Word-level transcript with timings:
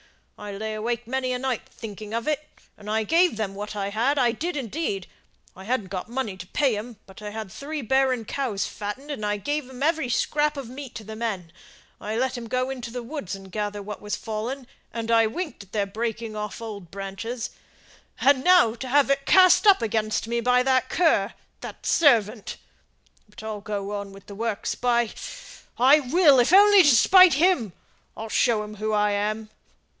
I 0.39 0.51
lay 0.53 0.73
awake 0.73 1.05
many 1.05 1.31
a 1.33 1.37
night 1.37 1.67
thinking 1.69 2.15
of 2.15 2.27
it, 2.27 2.43
and 2.75 2.89
I 2.89 3.03
gave 3.03 3.37
them 3.37 3.53
what 3.53 3.75
I 3.75 3.89
had 3.89 4.17
I 4.17 4.31
did, 4.31 4.57
indeed. 4.57 5.05
I 5.55 5.65
hadn't 5.65 5.89
got 5.89 6.09
money 6.09 6.35
to 6.37 6.47
pay 6.47 6.75
'em, 6.75 6.97
but 7.05 7.21
I 7.21 7.29
had 7.29 7.51
three 7.51 7.83
barren 7.83 8.25
cows 8.25 8.65
fattened, 8.65 9.11
and 9.11 9.43
gave 9.43 9.69
every 9.83 10.09
scrap 10.09 10.57
of 10.57 10.67
meat 10.67 10.95
to 10.95 11.03
the 11.03 11.15
men, 11.15 11.53
and 11.99 12.09
I 12.09 12.17
let 12.17 12.39
'em 12.39 12.47
go 12.47 12.71
into 12.71 12.89
the 12.89 13.03
woods 13.03 13.35
and 13.35 13.51
gather 13.51 13.83
what 13.83 14.01
was 14.01 14.15
fallen, 14.15 14.65
and 14.91 15.11
I 15.11 15.27
winked 15.27 15.61
at 15.61 15.71
their 15.73 15.85
breaking 15.85 16.35
off 16.35 16.59
old 16.59 16.89
branches, 16.89 17.51
and 18.21 18.43
now 18.43 18.73
to 18.73 18.87
have 18.87 19.11
it 19.11 19.27
cast 19.27 19.67
up 19.67 19.83
against 19.83 20.27
me 20.27 20.39
by 20.41 20.63
that 20.63 20.89
cur 20.89 21.35
that 21.59 21.85
servant. 21.85 22.57
But 23.29 23.43
I'll 23.43 23.61
go 23.61 23.91
on 23.91 24.11
with 24.11 24.25
the 24.25 24.33
works, 24.33 24.73
by, 24.73 25.11
I 25.77 25.99
will, 25.99 26.39
if 26.39 26.51
only 26.51 26.81
to 26.81 26.95
spite 26.95 27.35
him. 27.35 27.73
I'll 28.17 28.29
show 28.29 28.63
him 28.63 28.77
who 28.77 28.91
I 28.91 29.11
am. 29.11 29.49